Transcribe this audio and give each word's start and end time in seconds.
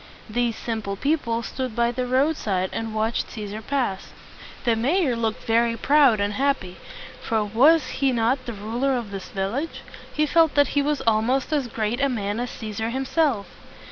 These 0.27 0.55
simple 0.55 0.95
people 0.95 1.43
stood 1.43 1.75
by 1.75 1.91
the 1.91 2.07
roadside 2.07 2.71
and 2.73 2.95
watched 2.95 3.27
Cæsar 3.27 3.63
pass. 3.63 4.13
The 4.65 4.75
may 4.75 5.05
or 5.05 5.15
looked 5.15 5.43
very 5.43 5.77
proud 5.77 6.19
and 6.19 6.33
happy; 6.33 6.77
for 7.21 7.43
was 7.45 7.85
he 8.01 8.11
not 8.11 8.47
the 8.47 8.53
ruler 8.53 8.95
of 8.97 9.11
this 9.11 9.29
village? 9.29 9.81
He 10.11 10.25
felt 10.25 10.55
that 10.55 10.69
he 10.69 10.81
was 10.81 11.01
almost 11.05 11.53
as 11.53 11.67
great 11.67 12.01
a 12.01 12.09
man 12.09 12.39
as 12.39 12.49
Cæsar 12.49 12.89
himself. 12.91 13.45